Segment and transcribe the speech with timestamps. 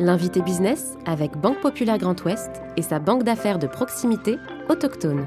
[0.00, 5.24] L'invité business avec Banque Populaire Grand Ouest et sa banque d'affaires de proximité autochtone.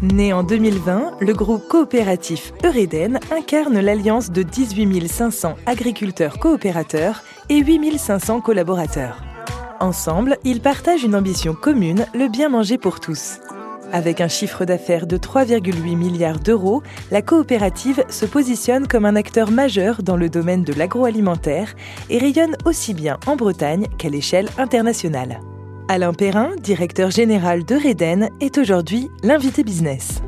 [0.00, 7.58] Né en 2020, le groupe coopératif Eureden incarne l'alliance de 18 500 agriculteurs coopérateurs et
[7.58, 9.22] 8 500 collaborateurs.
[9.80, 13.40] Ensemble, ils partagent une ambition commune, le bien manger pour tous.
[13.92, 19.50] Avec un chiffre d'affaires de 3,8 milliards d'euros, la coopérative se positionne comme un acteur
[19.50, 21.74] majeur dans le domaine de l'agroalimentaire
[22.10, 25.40] et rayonne aussi bien en Bretagne qu'à l'échelle internationale.
[25.88, 30.20] Alain Perrin, directeur général de Reden, est aujourd'hui l'invité business.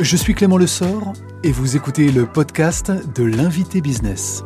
[0.00, 1.12] Je suis Clément Lessort
[1.44, 4.42] et vous écoutez le podcast de l'invité business.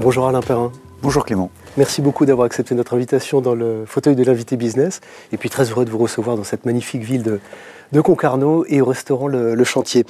[0.00, 0.72] Bonjour Alain Perrin.
[1.02, 1.50] Bonjour Clément.
[1.76, 5.00] Merci beaucoup d'avoir accepté notre invitation dans le fauteuil de l'invité business.
[5.32, 8.84] Et puis très heureux de vous recevoir dans cette magnifique ville de, Concarneau et au
[8.84, 10.04] restaurant Le, Chantier.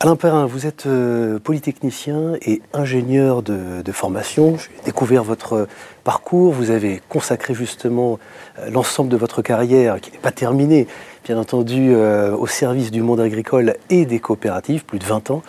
[0.00, 4.56] Alain Perrin, vous êtes euh, polytechnicien et ingénieur de, formation.
[4.58, 5.68] J'ai découvert votre
[6.04, 6.52] parcours.
[6.52, 8.18] Vous avez consacré justement
[8.58, 10.86] euh, l'ensemble de votre carrière, qui n'est pas terminée,
[11.24, 15.42] bien entendu, euh, au service du monde agricole et des coopératives, plus de 20 ans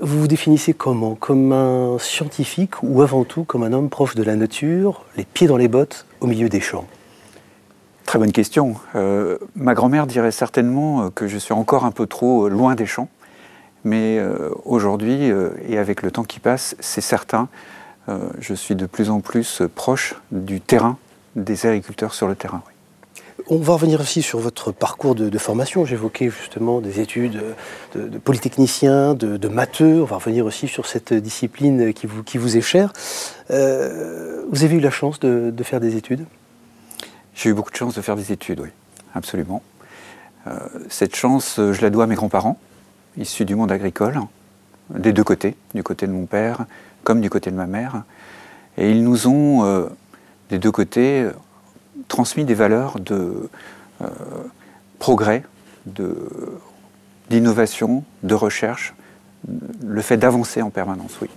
[0.00, 1.14] vous vous définissez comment?
[1.14, 5.46] Comme un scientifique ou avant tout comme un homme proche de la nature, les pieds
[5.46, 6.86] dans les bottes au milieu des champs?
[8.04, 8.76] Très bonne question.
[8.94, 13.08] Euh, ma grand-mère dirait certainement que je suis encore un peu trop loin des champs,
[13.84, 17.48] mais euh, aujourd'hui, euh, et avec le temps qui passe, c'est certain,
[18.38, 20.98] je suis de plus en plus proche du terrain,
[21.36, 22.62] des agriculteurs sur le terrain.
[23.48, 25.84] On va revenir aussi sur votre parcours de, formation.
[25.84, 27.42] J'évoquais justement des études
[27.94, 30.02] de, polytechnicien, de, matheux.
[30.02, 32.92] On va revenir aussi sur cette discipline qui vous, qui vous est chère.
[33.50, 36.24] Euh, vous avez eu la chance de, faire des études?
[37.34, 38.70] J'ai eu beaucoup de chance de faire des études, oui,
[39.14, 39.62] absolument.
[40.46, 42.58] Euh, cette chance, je la dois à mes grands-parents,
[43.18, 44.20] issus du monde agricole,
[44.90, 46.64] des deux côtés, du côté de mon père
[47.04, 48.02] comme du côté de ma mère.
[48.76, 49.88] Et ils nous ont, euh,
[50.50, 51.28] des deux côtés,
[52.08, 53.48] transmis des valeurs de
[54.02, 54.08] euh,
[54.98, 55.42] progrès,
[57.30, 58.94] d'innovation, de, recherche,
[59.84, 61.28] le fait d'avancer en permanence, oui.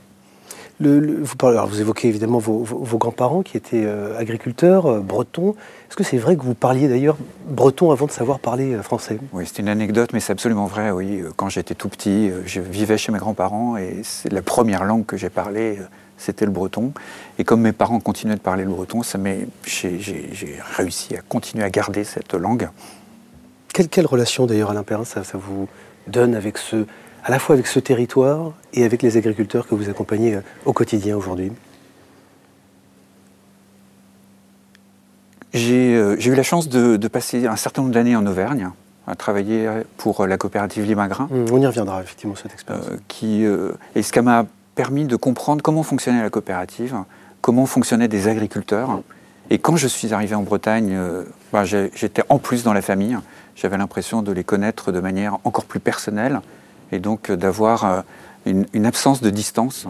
[0.79, 5.56] vous, parlez, vous évoquez évidemment vos, grands-parents qui étaient euh, agriculteurs, euh, bretons.
[5.89, 7.17] Est-ce que c'est vrai que vous parliez d'ailleurs
[7.47, 9.19] breton avant de savoir parler français?
[9.33, 10.91] Oui, c'est une anecdote, mais c'est absolument vrai.
[10.91, 15.06] Oui, quand j'étais tout petit, je vivais chez mes grands-parents et c'est la première langue
[15.06, 15.79] que j'ai parlée
[16.17, 16.94] c'était le breton.
[17.39, 22.03] Et comme mes parents continuaient de parler le breton, j'ai réussi à continuer à garder
[22.03, 22.69] cette langue.
[23.73, 25.67] Quelle, quelle relation d'ailleurs, Alain Perrin, ça, ça, vous
[26.07, 26.85] donne avec ce,
[27.23, 30.73] à la fois avec ce territoire et avec les agriculteurs que vous accompagnez euh, au
[30.73, 31.51] quotidien aujourd'hui?
[35.53, 38.72] Euh, J'ai eu la chance de, passer un certain nombre d'années en Auvergne,
[39.06, 41.27] à travailler pour la coopérative Limagrin.
[41.31, 42.88] Mmh, on y reviendra effectivement cette expérience.
[42.89, 43.45] Euh, qui,
[43.95, 44.45] et ce qui m'a
[44.77, 46.95] permis de comprendre comment fonctionnait la coopérative,
[47.41, 49.01] comment fonctionnaient des agriculteurs.
[49.49, 53.17] Et quand je suis arrivé en Bretagne, euh, bah, j'étais en plus dans la famille.
[53.55, 56.41] J'avais l'impression de les connaître de manière encore plus personnelle
[56.91, 58.01] et donc euh, d'avoir euh,
[58.45, 59.88] une, absence de distance,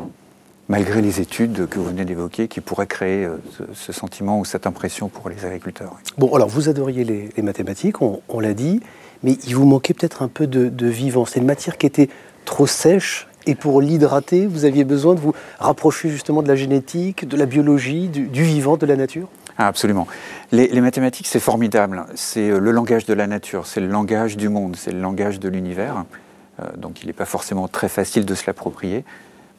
[0.70, 3.28] malgré les études que vous venez d'évoquer, qui pourraient créer
[3.74, 5.98] ce, sentiment ou cette impression pour les agriculteurs.
[6.18, 8.80] Bon, alors vous adoriez les, mathématiques, on, l'a dit,
[9.22, 11.26] mais il vous manquait peut-être un peu de, de vivant.
[11.26, 12.10] C'est une matière qui était
[12.46, 17.28] trop sèche et pour l'hydrater, vous aviez besoin de vous rapprocher justement de la génétique,
[17.28, 19.30] de la biologie, du, vivant, de la nature?
[19.58, 20.06] Ah, Absolument.
[20.52, 22.06] Les, mathématiques, c'est formidable.
[22.14, 25.40] C'est euh, le langage de la nature, c'est le langage du monde, c'est le langage
[25.40, 26.04] de l'univers.
[26.60, 29.06] Euh, donc il n'est pas forcément très facile de se l'approprier.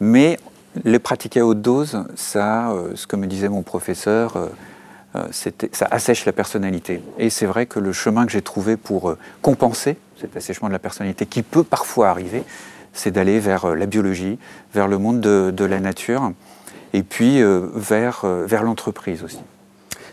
[0.00, 0.38] Mais
[0.84, 4.50] les pratiquer à haute dose, ça, euh, ce que me disait mon professeur,
[5.72, 7.03] ça assèche la personnalité.
[7.19, 10.78] Et c'est vrai que le chemin que j'ai trouvé pour compenser cet assèchement de la
[10.78, 12.44] personnalité, qui peut parfois arriver,
[12.98, 14.38] c'est d'aller vers euh, la biologie,
[14.75, 16.32] vers le monde de, la nature,
[16.92, 19.38] et puis euh, vers, euh, vers l'entreprise aussi.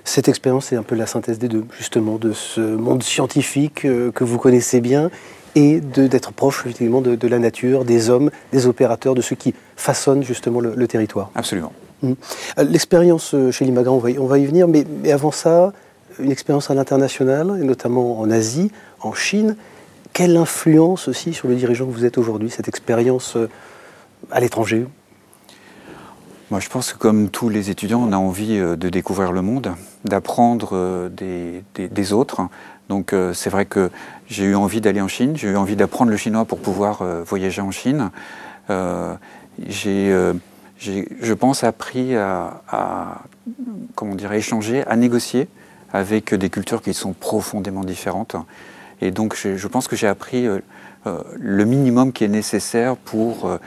[0.03, 4.23] Cette expérience est un peu la synthèse des deux, justement, de ce monde scientifique que
[4.23, 5.09] vous connaissez bien
[5.55, 10.21] et d'être proche effectivement de, la nature, des hommes, des opérateurs, de ceux qui façonnent
[10.21, 11.31] justement le, territoire.
[11.33, 11.71] Absolument.
[12.03, 12.13] Mmh.
[12.69, 15.73] L'expérience chez Limagran, on va, y, on va y venir, mais, mais avant ça,
[16.19, 18.71] une expérience à l'international, et notamment en Asie,
[19.01, 19.55] en Chine
[20.15, 23.49] quelle influence aussi sur le dirigeant que vous êtes aujourd'hui, cette expérience euh,
[24.31, 24.87] à l'étranger?
[26.49, 29.41] Moi, je pense que comme tous les étudiants, on a envie euh, de découvrir le
[29.41, 29.73] monde,
[30.05, 32.43] d'apprendre euh, des, autres.
[32.87, 33.89] Donc c'est vrai que
[34.27, 37.59] j'ai eu envie d'aller en Chine, j'ai eu envie d'apprendre le chinois pour pouvoir voyager
[37.59, 38.11] en Chine.
[38.69, 40.13] j'ai,
[40.77, 43.23] je pense, appris à, à,
[43.95, 45.47] comment dire, échanger, à négocier
[45.93, 48.35] avec des cultures qui sont profondément différentes.
[49.05, 50.59] Et donc je, pense que j'ai appris euh,
[51.35, 53.59] le minimum qui est nécessaire pour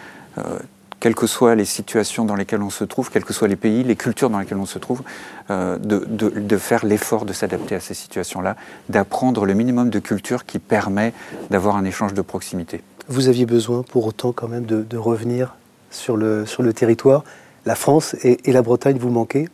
[1.00, 3.84] quelles que soient les situations dans lesquelles on se trouve, quels que soient les pays,
[3.84, 5.02] les cultures dans lesquelles on se trouve,
[5.50, 8.56] euh, de, faire l'effort de s'adapter à ces situations-là,
[8.88, 11.12] d'apprendre le minimum de culture qui permet
[11.50, 12.82] d'avoir un échange de proximité.
[13.08, 15.54] Vous aviez besoin pour autant quand même de, revenir
[15.90, 17.24] sur le, sur le territoire.
[17.64, 19.48] La France et, la Bretagne vous manquaient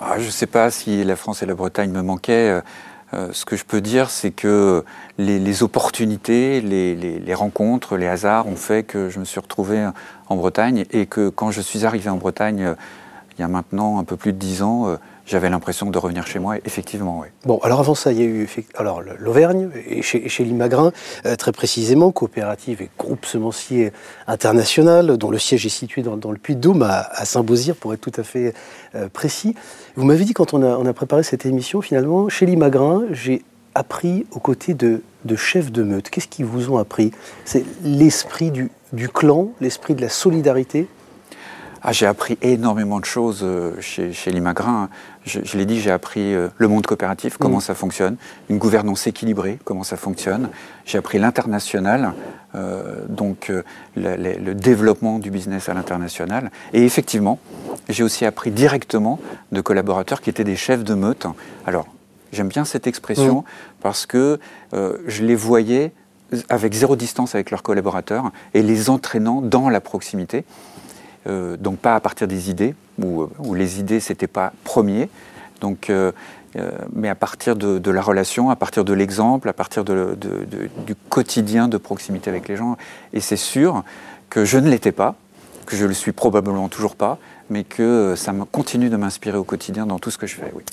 [0.00, 2.62] ah, Je ne sais pas si la France et la Bretagne me manquaient.
[3.14, 4.84] Euh, ce que je peux dire, c'est que
[5.18, 9.88] les, opportunités, les, rencontres, les hasards ont fait que je me suis retrouvé
[10.28, 12.74] en Bretagne et que quand je suis arrivé en Bretagne, euh,
[13.36, 14.96] il y a maintenant un peu plus de dix ans, euh,
[15.32, 17.28] j'avais l'impression de revenir chez moi, effectivement, oui.
[17.46, 20.92] Bon, alors avant ça, il y a eu alors l'Auvergne, et chez, chez Limagrin,
[21.24, 23.92] euh, très précisément, coopérative et groupe semencier
[24.26, 28.24] international, dont le siège est situé dans, le Puy-de-Dôme, à, Saint-Beauzire, pour être tout à
[28.24, 28.52] fait
[28.94, 29.54] euh, précis.
[29.96, 33.42] Vous m'avez dit, quand on a, préparé cette émission, finalement, chez Limagrin, j'ai
[33.74, 36.10] appris aux côtés de, de chefs de meute.
[36.10, 37.10] Qu'est-ce qu'ils vous ont appris?
[37.46, 40.88] C'est l'esprit du, du clan, l'esprit de la solidarité?
[41.84, 44.88] Ah, j'ai appris énormément de choses euh, chez, chez Limagrin.
[45.24, 47.62] Je, l'ai dit, j'ai appris euh, le monde coopératif, comment mm.
[47.62, 48.16] ça fonctionne,
[48.48, 50.48] une gouvernance équilibrée, comment ça fonctionne.
[50.84, 52.12] J'ai appris l'international,
[52.54, 53.52] euh, donc
[53.96, 56.52] le, développement du business à l'international.
[56.72, 57.40] Et effectivement,
[57.88, 59.18] j'ai aussi appris directement
[59.50, 61.26] de collaborateurs qui étaient des chefs de meute.
[61.66, 61.86] Alors,
[62.32, 63.44] j'aime bien cette expression mm.
[63.80, 64.38] parce que
[64.72, 65.92] je les voyais
[66.48, 70.44] avec zéro distance avec leurs collaborateurs et les entraînant dans la proximité.
[71.28, 75.08] Euh, donc pas à partir des idées, où, où les idées c'était pas premier,
[75.62, 76.10] donc, euh,
[76.56, 80.18] euh, mais à partir de, la relation, à partir de l'exemple, à partir de,
[80.86, 82.76] du quotidien de proximité avec les gens.
[83.12, 83.84] Et c'est sûr
[84.28, 85.14] que je ne l'étais pas,
[85.64, 89.86] que je le suis probablement toujours pas, mais que ça continue de m'inspirer au quotidien
[89.86, 90.52] dans tout ce que je fais.
[90.52, 90.64] Oui.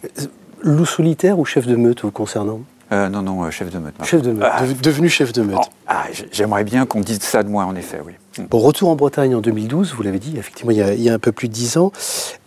[0.63, 2.61] Loup solitaire ou chef de meute vous concernant?
[2.91, 3.93] Non, non, chef de meute.
[4.03, 4.63] Chef de meute, ah.
[4.81, 5.59] devenu chef de meute.
[5.61, 8.13] Oh, ah, J'aimerais bien qu'on dise ça de moi, en effet, oui.
[8.49, 11.31] Bon, retour en Bretagne en 2012, vous l'avez dit, effectivement, il y, a, un peu
[11.31, 11.91] plus de dix ans.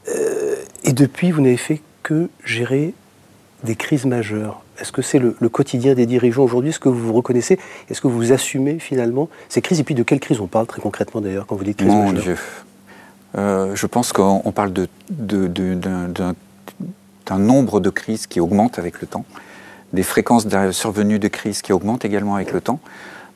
[0.08, 2.94] Euh, et depuis, vous n'avez fait que gérer
[3.64, 4.62] des crises majeures.
[4.80, 6.70] Est-ce que c'est le, quotidien des dirigeants aujourd'hui?
[6.70, 7.58] Est-ce que vous vous reconnaissez?
[7.88, 9.80] Est-ce que vous assumez finalement ces crises?
[9.80, 12.12] Et puis de quelles crises on parle très concrètement d'ailleurs quand vous dites crises Mon
[12.12, 12.36] Dieu.
[13.38, 14.72] Euh, je pense qu'on parle
[15.10, 16.34] d'un
[17.38, 19.24] nombre de crises qui augmente avec le temps,
[19.92, 22.80] des fréquences de survenue de crises qui augmentent également avec le temps.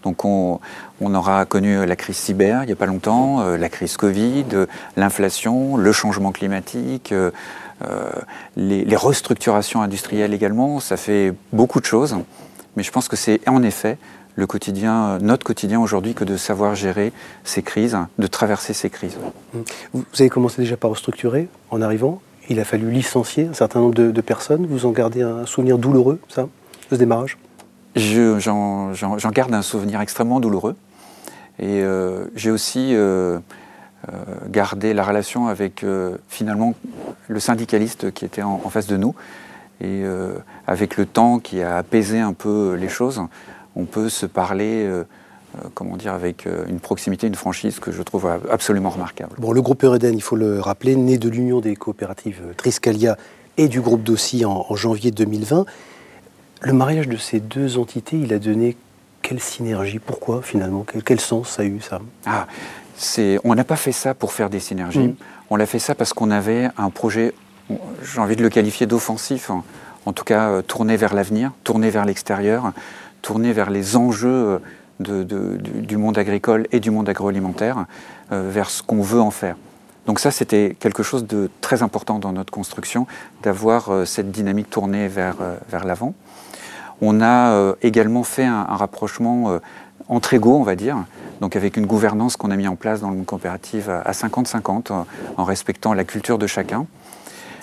[0.07, 0.61] Donc on,
[1.15, 4.45] aura connu la crise cyber il n'y a pas longtemps, euh, la crise Covid,
[4.97, 7.33] l'inflation, le changement climatique, euh,
[7.85, 8.11] euh,
[8.57, 10.79] les, restructurations industrielles également.
[10.79, 12.17] Ça fait beaucoup de choses,
[12.77, 13.99] mais je pense que c'est en effet
[14.37, 17.13] le quotidien, notre quotidien aujourd'hui que de savoir gérer
[17.43, 19.17] ces crises, de traverser ces crises.
[19.93, 22.21] Vous avez commencé déjà par restructurer en arrivant.
[22.49, 24.67] Il a fallu licencier un certain nombre de, de personnes.
[24.67, 26.49] Vous en gardez un souvenir douloureux, ça, de
[26.91, 27.39] ce démarrage?
[27.97, 30.77] J'en garde un souvenir extrêmement douloureux.
[31.59, 33.39] Et euh, j'ai aussi euh,
[34.09, 34.13] euh,
[34.49, 35.85] gardé la relation avec
[36.29, 36.75] finalement
[37.29, 39.15] le syndicaliste qui était en, face de nous.
[39.83, 40.05] Et
[40.67, 43.21] avec le temps qui a apaisé un peu les choses,
[43.75, 44.91] on peut se parler
[45.75, 49.33] comment dire, avec une proximité, une franchise que je trouve absolument remarquable.
[49.39, 53.19] Bon, le groupe Eureden, il faut le rappeler, né de l'union des coopératives Triscalia
[53.59, 55.67] et du groupe Dossi en, en janvier 2020.
[56.67, 58.77] Le mariage de ces deux entités, il a donné
[59.23, 60.01] quelle synergie?
[60.01, 60.85] Pourquoi finalement?
[61.05, 62.01] Quel, sens ça a eu ça?
[62.27, 62.49] Ah,
[63.45, 64.99] On n'a pas fait ça pour faire des synergies.
[64.99, 65.15] Mm.
[65.51, 67.35] On l'a fait ça parce qu'on avait un projet,
[68.03, 69.49] j'ai envie de le qualifier d'offensif,
[70.07, 72.73] en, tout cas euh, tourné vers l'avenir, tourné vers l'extérieur,
[73.23, 74.59] tourné vers les enjeux
[75.09, 77.87] euh, du, monde agricole et du monde agroalimentaire,
[78.33, 79.55] euh, vers ce qu'on veut en faire.
[80.07, 83.07] Donc ça, c'était quelque chose de très important dans notre construction,
[83.45, 85.37] d'avoir cette dynamique tournée vers,
[85.69, 86.15] vers l'avant.
[87.01, 89.59] On a euh, également fait un, rapprochement euh,
[90.09, 90.97] entre égaux, on va dire,
[91.41, 94.93] donc avec une gouvernance qu'on a mis en place dans le monde coopératif à 50-50,
[94.93, 95.03] euh,
[95.37, 96.87] en respectant la culture de chacun.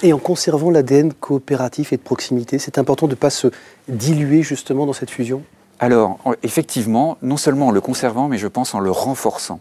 [0.03, 3.47] Et en conservant l'ADN coopératif et de proximité, c'est important de ne pas se
[3.87, 5.43] diluer justement dans cette fusion?
[5.79, 9.59] Alors, effectivement, non seulement en le conservant, mais je pense en le renforçant.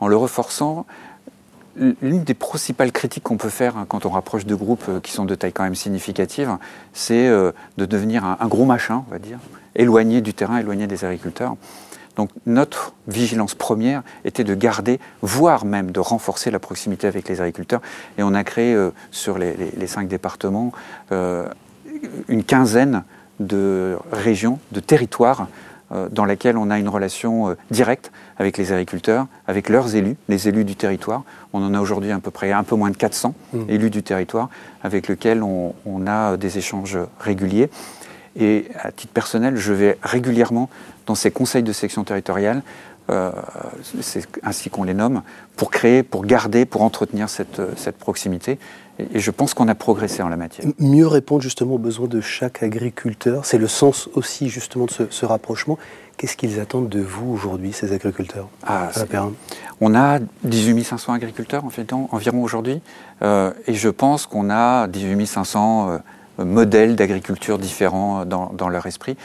[0.00, 0.86] En le renforçant,
[1.76, 5.10] L'une des principales critiques qu'on peut faire hein, quand on rapproche de groupes euh, qui
[5.10, 6.58] sont de taille quand même significative,
[6.92, 9.38] c'est euh, de devenir un, gros machin, on va dire,
[9.74, 11.56] éloigné du terrain, éloigné des agriculteurs.
[12.16, 17.40] Donc notre vigilance première était de garder, voire même de renforcer la proximité avec les
[17.40, 17.80] agriculteurs.
[18.18, 20.72] Et on a créé euh, sur les, cinq départements
[22.28, 23.04] une quinzaine
[23.40, 25.46] de régions, de territoires
[26.10, 30.48] dans laquelle on a une relation euh, directe avec les agriculteurs, avec leurs élus, les
[30.48, 31.22] élus du territoire.
[31.52, 33.58] On en a aujourd'hui à peu près un peu moins de 400 mmh.
[33.68, 34.48] élus du territoire
[34.82, 35.74] avec lesquels on,
[36.06, 37.70] a des échanges réguliers.
[38.36, 40.70] Et à titre personnel, je vais régulièrement
[41.06, 42.62] dans ces conseils de section territoriale,
[43.10, 43.32] euh,
[44.00, 45.22] c'est ainsi qu'on les nomme,
[45.56, 48.58] pour créer, pour garder, pour entretenir cette, cette proximité.
[48.98, 50.66] Et, je pense qu'on a progressé en la matière.
[50.78, 55.26] Mieux répondre justement aux besoins de chaque agriculteur, c'est le sens aussi justement de ce,
[55.26, 55.78] rapprochement.
[56.16, 58.90] Qu'est-ce qu'ils attendent de vous aujourd'hui, ces agriculteurs ah,
[59.80, 62.80] On a 18 500 agriculteurs en fait, environ aujourd'hui,
[63.22, 65.98] euh, et je pense qu'on a 18 500 euh,
[66.44, 69.16] modèles d'agriculture différents dans, leur esprit.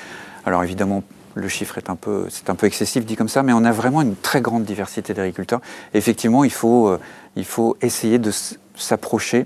[0.46, 1.04] Alors évidemment,
[1.36, 3.72] le chiffre est un peu, c'est un peu excessif dit comme ça, mais on a
[3.72, 5.62] vraiment une très grande diversité d'agriculteurs.
[5.94, 7.00] Effectivement, il faut, euh,
[7.36, 8.32] il faut essayer de
[8.76, 9.46] s'approcher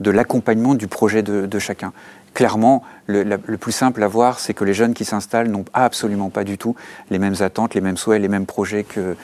[0.00, 1.92] de l'accompagnement du projet de, chacun.
[2.32, 6.30] Clairement, le, le, plus simple à voir, c'est que les jeunes qui s'installent n'ont absolument
[6.30, 6.74] pas du tout
[7.10, 9.16] les mêmes attentes, les mêmes souhaits, les mêmes projets que,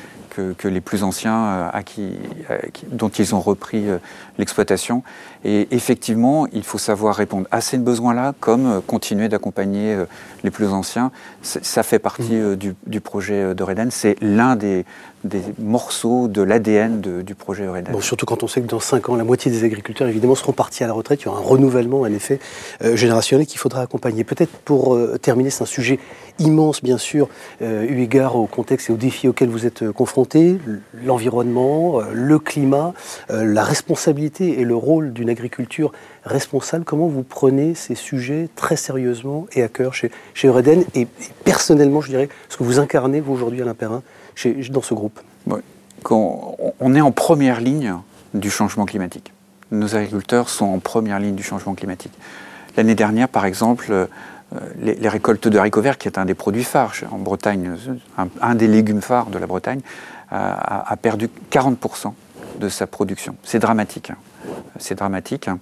[0.58, 2.12] que, les plus anciens euh, à qui,
[2.88, 3.98] dont ils ont repris euh,
[4.38, 5.02] l'exploitation.
[5.44, 9.96] Et effectivement, il faut savoir répondre à ces besoins-là, comme euh, continuer d'accompagner
[10.44, 11.10] les plus anciens.
[11.42, 12.56] Ça fait partie mmh.
[12.86, 13.90] du, projet de Reden.
[13.90, 14.84] C'est l'un des,
[15.26, 17.92] des morceaux de l'ADN du projet Eureden.
[17.92, 20.52] Bon, surtout quand on sait que dans 5 ans, la moitié des agriculteurs, évidemment, seront
[20.52, 21.22] partis à la retraite.
[21.22, 22.38] Il y aura un renouvellement, un effet
[22.94, 24.24] générationnel qu'il faudra accompagner.
[24.24, 25.98] Peut-être pour terminer, c'est un sujet
[26.38, 27.28] immense, bien sûr,
[27.60, 30.58] eu égard au contexte et aux défis auxquels vous êtes confrontés
[31.04, 32.94] l'environnement, euh, le climat,
[33.30, 35.92] euh, la responsabilité et le rôle d'une agriculture
[36.24, 36.84] responsable.
[36.84, 41.06] Comment vous prenez ces sujets très sérieusement et à cœur chez, chez Eureden et,
[41.44, 44.02] personnellement, je dirais, ce que vous incarnez, vous, aujourd'hui, Alain Perrin,
[44.36, 45.20] chez, dans ce groupe
[46.08, 47.94] on est en première ligne
[48.34, 49.32] du changement climatique.
[49.70, 52.12] Nos agriculteurs sont en première ligne du changement climatique.
[52.76, 54.06] L'année dernière, par exemple, euh,
[54.78, 57.72] les, récoltes de haricots verts, qui est un des produits phares en Bretagne,
[58.40, 59.80] un des légumes phares de la Bretagne,
[60.30, 62.12] a, perdu 40%
[62.60, 63.36] de sa production.
[63.42, 64.10] C'est dramatique.
[64.10, 64.16] Hein.
[64.78, 65.48] C'est dramatique.
[65.48, 65.58] Hein.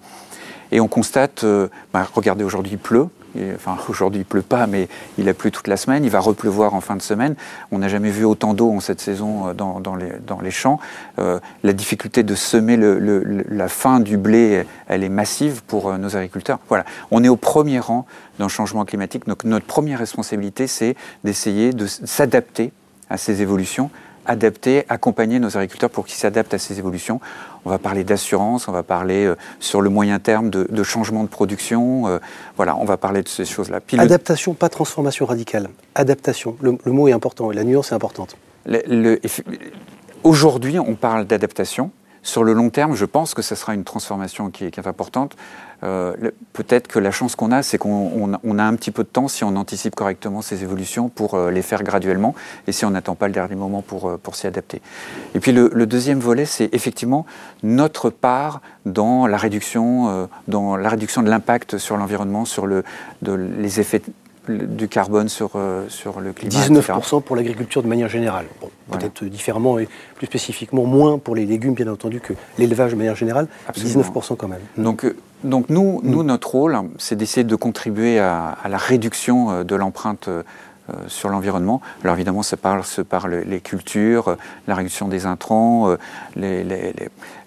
[0.73, 3.09] Et on constate, euh, bah, regardez, aujourd'hui il pleut.
[3.89, 4.89] aujourd'hui il pleut pas, mais
[5.19, 6.05] il a plu toute la semaine.
[6.05, 7.35] Il va repleuvoir en fin de semaine.
[7.71, 10.79] On n'a jamais vu autant d'eau en cette saison euh, dans, les, champs.
[11.19, 16.59] Euh, la difficulté de semer la fin du blé, elle est massive pour nos agriculteurs.
[16.69, 18.07] Voilà, on est au premier rang
[18.39, 19.27] dans le changement climatique.
[19.27, 22.73] Donc notre première responsabilité, c'est d'essayer de s'adapter
[23.11, 23.91] à ces évolutions
[24.27, 27.21] adapter, accompagner nos agriculteurs pour qu'ils s'adaptent à ces évolutions.
[27.65, 31.29] On va parler d'assurance, on va parler euh, sur le moyen terme de, changement de
[31.29, 32.07] production.
[32.07, 32.19] Euh,
[32.57, 33.81] voilà, on va parler de ces choses-là.
[33.99, 35.69] Adaptation, pas transformation radicale.
[35.95, 36.57] Adaptation.
[36.61, 38.37] Le, mot est important et la nuance est importante.
[40.23, 41.91] Aujourd'hui, on parle d'adaptation.
[42.25, 45.37] Sur le long terme, je pense que ce sera une transformation qui est, importante.
[45.83, 46.15] Euh,
[46.55, 49.45] peut-être que la chance qu'on a, c'est qu'on a un petit peu de temps si
[49.45, 52.35] on anticipe correctement ces évolutions pour euh, les faire graduellement
[52.67, 54.81] et si on n'attend pas le dernier moment pour, euh, pour s'y adapter.
[55.35, 57.27] Et puis le, deuxième volet, c'est effectivement
[57.63, 62.85] notre part dans la réduction, dans la réduction de l'impact sur l'environnement, sur le,
[63.23, 64.01] les effets
[64.49, 66.55] du carbone sur, euh, sur le climat.
[66.55, 68.47] 19% pour l'agriculture de manière générale.
[68.91, 73.17] Peut-être différemment et plus spécifiquement moins pour les légumes, bien entendu, que l'élevage de manière
[73.17, 73.49] générale.
[73.73, 74.61] 19% quand même.
[74.77, 76.27] Donc, euh, donc nous, nous, mm.
[76.27, 80.29] notre rôle, c'est d'essayer de contribuer à, la réduction euh, de l'empreinte
[81.07, 81.81] sur l'environnement.
[82.03, 84.37] Alors évidemment, ça passe par les cultures,
[84.69, 85.97] la réduction des intrants,
[86.37, 86.93] les, les,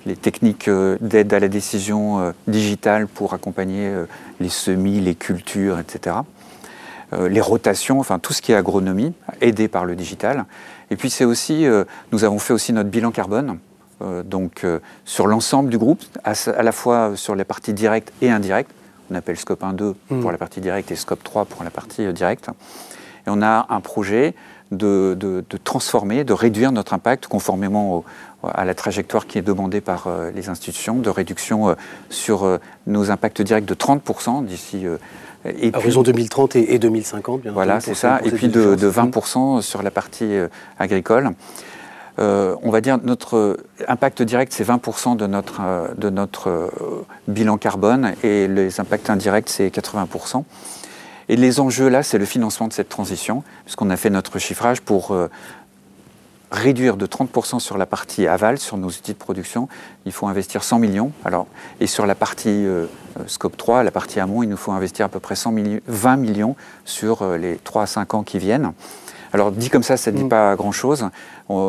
[0.08, 0.68] les, techniques
[1.02, 3.94] d'aide à la décision digitale pour accompagner
[4.40, 6.16] les semis, les cultures, etc.
[7.14, 10.44] Euh, les rotations, enfin tout ce qui est agronomie, aidé par le digital.
[10.92, 13.60] Et puis c'est aussi, euh, nous avons fait aussi notre bilan carbone,
[14.02, 14.66] euh, donc
[15.06, 18.72] sur l'ensemble du groupe, à, la fois sur les parties directes et indirectes.
[19.10, 20.32] On appelle Scope 1, 2 pour mmh.
[20.32, 22.50] la partie directe et Scope 3 pour la partie directe.
[23.26, 24.36] Et on a un projet
[24.72, 28.04] de, transformer, de réduire notre impact conformément
[28.44, 31.74] à la trajectoire qui est demandée par les institutions, de réduction
[32.10, 34.86] sur nos impacts directs de 30% d'ici
[35.46, 38.20] et à horizon 2030 et, 2050, bien Voilà, c'est ça.
[38.24, 40.48] Et puis de, 20% sur la partie euh,
[40.80, 41.32] agricole.
[42.20, 46.72] Euh, on va dire notre impact direct, c'est 20% de notre, euh, de notre
[47.28, 50.44] bilan carbone et les impacts indirects, c'est 80%.
[51.30, 54.82] Et les enjeux là, c'est le financement de cette transition, puisqu'on a fait notre chiffrage
[54.82, 55.16] pour
[56.52, 59.68] réduire de 30% sur la partie aval, sur nos outils de production,
[60.06, 61.12] il faut investir 100 millions.
[61.26, 61.48] Alors,
[61.80, 62.86] et sur la partie euh,
[63.20, 65.54] euh, scope 3, la partie amont, il nous faut investir à peu près 100
[65.88, 68.74] 20 millions sur euh, les 3 à 5 ans qui viennent.
[69.34, 70.30] Alors dit comme ça, ça ne dit mm.
[70.30, 71.10] pas grand-chose,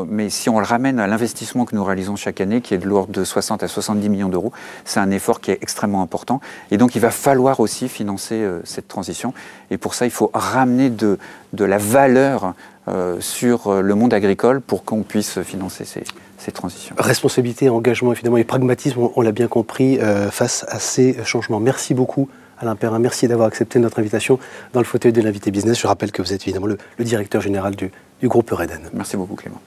[0.09, 2.87] mais si on le ramène à l'investissement que nous réalisons chaque année, qui est de
[2.87, 4.53] l'ordre de 60 à 70 millions d'euros,
[4.85, 6.41] c'est un effort qui est extrêmement important.
[6.71, 9.35] Et donc il va falloir aussi financer cette transition.
[9.71, 11.19] Et pour ça, il faut ramener de,
[11.53, 12.55] de la valeur
[12.89, 16.05] euh, sur euh, le monde agricole pour qu'on puisse financer ces,
[16.39, 16.95] ces transitions.
[16.99, 19.99] Responsabilité, engagement, évidemment, et pragmatisme, on, l'a bien compris,
[20.31, 21.61] face à ces changements.
[21.61, 22.29] Merci beaucoup.
[22.61, 24.39] Alain Perrin, merci d'avoir accepté notre invitation
[24.73, 25.81] dans le fauteuil de l'invité business.
[25.81, 28.91] Je rappelle que vous êtes évidemment le, directeur général du, du groupe Eureden.
[28.93, 29.61] Merci beaucoup Clément.